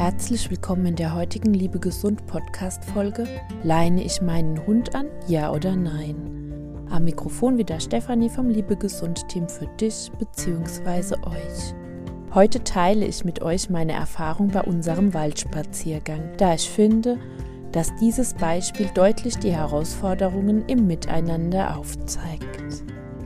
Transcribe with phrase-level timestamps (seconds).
[0.00, 3.26] Herzlich willkommen in der heutigen Liebe Gesund Podcast Folge.
[3.62, 5.08] Leine ich meinen Hund an?
[5.28, 6.86] Ja oder nein?
[6.88, 11.16] Am Mikrofon wieder Stefanie vom Liebe Gesund Team für dich bzw.
[11.26, 11.74] euch.
[12.32, 17.18] Heute teile ich mit euch meine Erfahrung bei unserem Waldspaziergang, da ich finde,
[17.70, 22.59] dass dieses Beispiel deutlich die Herausforderungen im Miteinander aufzeigt.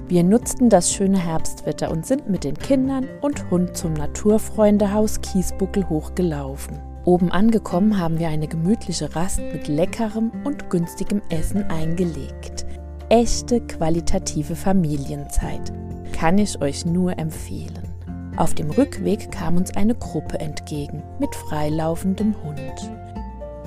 [0.06, 5.88] Wir nutzten das schöne Herbstwetter und sind mit den Kindern und Hund zum Naturfreundehaus Kiesbuckel
[5.88, 6.78] hochgelaufen.
[7.06, 12.66] Oben angekommen haben wir eine gemütliche Rast mit leckerem und günstigem Essen eingelegt.
[13.08, 15.72] Echte qualitative Familienzeit.
[16.12, 17.88] Kann ich euch nur empfehlen.
[18.36, 22.90] Auf dem Rückweg kam uns eine Gruppe entgegen mit freilaufendem Hund.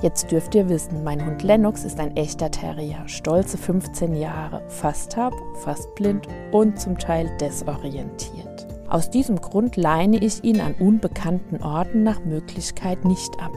[0.00, 5.12] Jetzt dürft ihr wissen, mein Hund Lennox ist ein echter Terrier, stolze 15 Jahre, fast
[5.12, 8.68] taub, fast blind und zum Teil desorientiert.
[8.88, 13.50] Aus diesem Grund leine ich ihn an unbekannten Orten nach Möglichkeit nicht ab.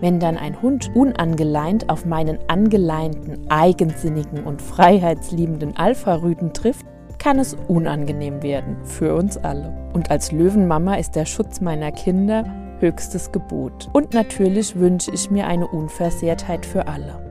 [0.00, 6.84] Wenn dann ein Hund unangeleint auf meinen angeleinten, eigensinnigen und freiheitsliebenden Alpha-Rüden trifft,
[7.18, 9.74] kann es unangenehm werden für uns alle.
[9.94, 12.44] Und als Löwenmama ist der Schutz meiner Kinder
[12.80, 13.88] höchstes Gebot.
[13.92, 17.30] Und natürlich wünsche ich mir eine Unversehrtheit für alle.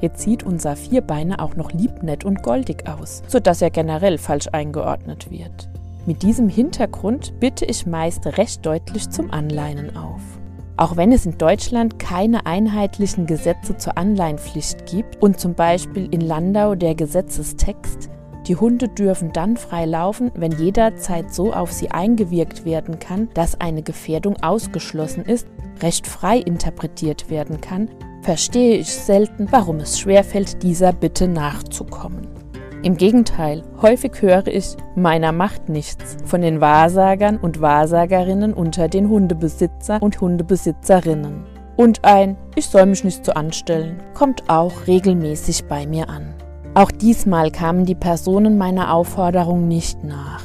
[0.00, 5.30] Jetzt sieht unser Vierbeiner auch noch liebnett und goldig aus, sodass er generell falsch eingeordnet
[5.30, 5.68] wird.
[6.06, 10.22] Mit diesem Hintergrund bitte ich meist recht deutlich zum Anleinen auf.
[10.78, 16.22] Auch wenn es in Deutschland keine einheitlichen Gesetze zur Anleihenpflicht gibt und zum Beispiel in
[16.22, 18.08] Landau der Gesetzestext
[18.46, 23.60] die Hunde dürfen dann frei laufen, wenn jederzeit so auf sie eingewirkt werden kann, dass
[23.60, 25.46] eine Gefährdung ausgeschlossen ist,
[25.82, 27.90] recht frei interpretiert werden kann,
[28.22, 32.28] verstehe ich selten, warum es schwerfällt, dieser Bitte nachzukommen.
[32.82, 39.10] Im Gegenteil, häufig höre ich, meiner macht nichts von den Wahrsagern und Wahrsagerinnen unter den
[39.10, 41.44] Hundebesitzer und Hundebesitzerinnen.
[41.76, 46.34] Und ein Ich soll mich nicht so anstellen kommt auch regelmäßig bei mir an.
[46.74, 50.42] Auch diesmal kamen die Personen meiner Aufforderung nicht nach.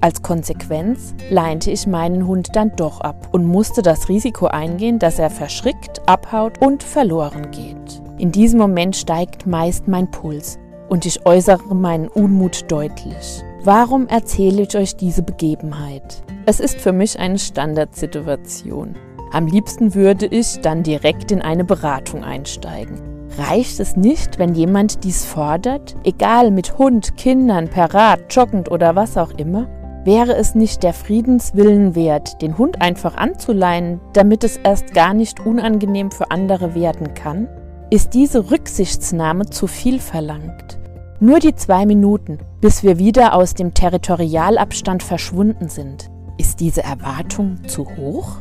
[0.00, 5.18] Als Konsequenz leinte ich meinen Hund dann doch ab und musste das Risiko eingehen, dass
[5.18, 8.02] er verschrickt, abhaut und verloren geht.
[8.16, 10.58] In diesem Moment steigt meist mein Puls
[10.88, 13.42] und ich äußere meinen Unmut deutlich.
[13.62, 16.22] Warum erzähle ich euch diese Begebenheit?
[16.46, 18.94] Es ist für mich eine Standardsituation.
[19.32, 23.17] Am liebsten würde ich dann direkt in eine Beratung einsteigen.
[23.38, 28.96] Reicht es nicht, wenn jemand dies fordert, egal mit Hund, Kindern, per Rad, joggend oder
[28.96, 29.68] was auch immer?
[30.04, 35.38] Wäre es nicht der Friedenswillen wert, den Hund einfach anzuleihen, damit es erst gar nicht
[35.46, 37.46] unangenehm für andere werden kann?
[37.90, 40.80] Ist diese Rücksichtsnahme zu viel verlangt?
[41.20, 46.10] Nur die zwei Minuten, bis wir wieder aus dem Territorialabstand verschwunden sind.
[46.38, 48.38] Ist diese Erwartung zu hoch?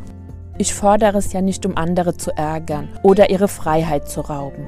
[0.58, 4.66] Ich fordere es ja nicht, um andere zu ärgern oder ihre Freiheit zu rauben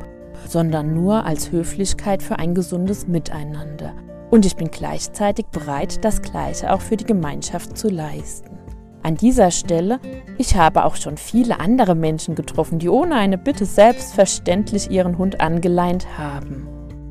[0.48, 3.94] sondern nur als Höflichkeit für ein gesundes Miteinander.
[4.32, 8.58] Und ich bin gleichzeitig bereit, das Gleiche auch für die Gemeinschaft zu leisten.
[9.02, 10.00] An dieser Stelle,
[10.38, 15.40] ich habe auch schon viele andere Menschen getroffen, die ohne eine Bitte selbstverständlich ihren Hund
[15.40, 16.68] angeleint haben.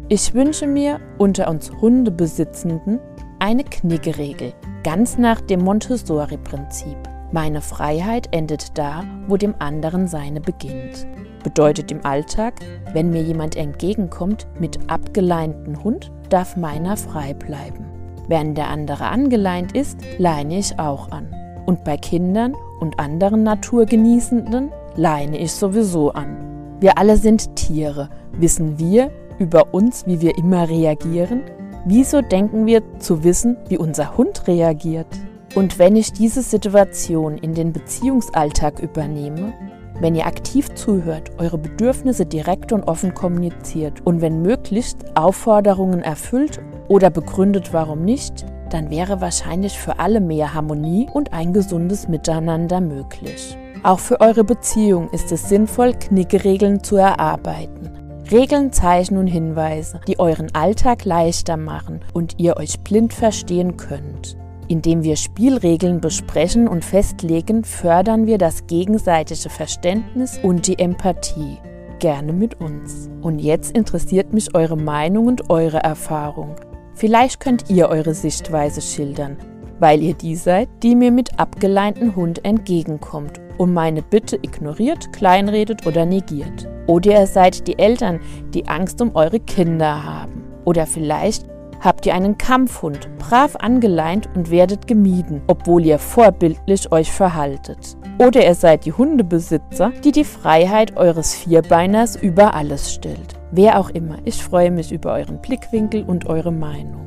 [0.09, 3.01] Ich wünsche mir unter uns Hundebesitzenden
[3.41, 4.53] eine Knickeregel,
[4.85, 6.97] ganz nach dem Montessori-Prinzip.
[7.31, 11.07] Meine Freiheit endet da, wo dem anderen seine beginnt.
[11.49, 12.57] Bedeutet im Alltag,
[12.93, 17.87] wenn mir jemand entgegenkommt mit abgeleinten Hund, darf meiner frei bleiben.
[18.29, 21.35] Während der andere angeleint ist, leine ich auch an.
[21.65, 26.37] Und bei Kindern und anderen Naturgenießenden leine ich sowieso an.
[26.81, 28.11] Wir alle sind Tiere.
[28.33, 31.41] Wissen wir über uns, wie wir immer reagieren?
[31.87, 35.09] Wieso denken wir zu wissen, wie unser Hund reagiert?
[35.55, 39.55] Und wenn ich diese Situation in den Beziehungsalltag übernehme,
[40.01, 46.61] wenn ihr aktiv zuhört, eure Bedürfnisse direkt und offen kommuniziert und wenn möglichst Aufforderungen erfüllt
[46.89, 52.81] oder begründet, warum nicht, dann wäre wahrscheinlich für alle mehr Harmonie und ein gesundes Miteinander
[52.81, 53.57] möglich.
[53.83, 57.91] Auch für eure Beziehung ist es sinnvoll, Knickeregeln zu erarbeiten.
[58.31, 64.37] Regeln, Zeichen und Hinweise, die euren Alltag leichter machen und ihr euch blind verstehen könnt.
[64.69, 71.57] Indem wir Spielregeln besprechen und festlegen, fördern wir das gegenseitige Verständnis und die Empathie.
[72.01, 73.09] Gerne mit uns.
[73.23, 76.55] Und jetzt interessiert mich eure Meinung und eure Erfahrung.
[76.95, 79.39] Vielleicht könnt ihr eure Sichtweise schildern,
[79.81, 85.87] weil ihr die seid, die mir mit abgeleinten Hund entgegenkommt und meine Bitte ignoriert, kleinredet
[85.87, 86.69] oder negiert.
[86.87, 88.21] Oder ihr seid die Eltern,
[88.53, 90.45] die Angst um eure Kinder haben.
[90.65, 91.47] Oder vielleicht
[91.81, 97.97] Habt ihr einen Kampfhund, brav angeleint und werdet gemieden, obwohl ihr vorbildlich euch verhaltet.
[98.19, 103.37] Oder ihr seid die Hundebesitzer, die die Freiheit eures Vierbeiners über alles stellt.
[103.53, 107.07] Wer auch immer, ich freue mich über euren Blickwinkel und eure Meinung.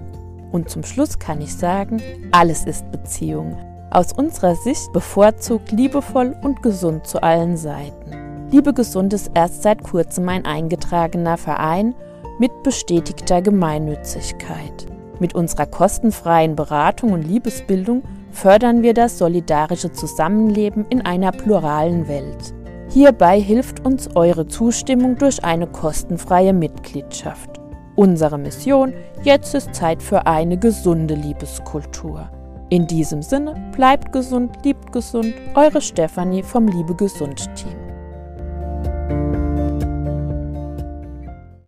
[0.52, 2.02] Und zum Schluss kann ich sagen,
[2.32, 3.58] alles ist Beziehung.
[3.90, 8.48] Aus unserer Sicht bevorzugt liebevoll und gesund zu allen Seiten.
[8.52, 11.94] Liebe Gesund ist erst seit kurzem ein eingetragener Verein
[12.42, 14.88] mit bestätigter Gemeinnützigkeit.
[15.20, 18.02] Mit unserer kostenfreien Beratung und Liebesbildung
[18.32, 22.56] fördern wir das solidarische Zusammenleben in einer pluralen Welt.
[22.90, 27.62] Hierbei hilft uns eure Zustimmung durch eine kostenfreie Mitgliedschaft.
[27.96, 32.28] Unsere Mission, jetzt ist Zeit für eine gesunde Liebeskultur.
[32.70, 37.81] In diesem Sinne, bleibt gesund, liebt gesund, eure Stefanie vom Liebe Gesund Team.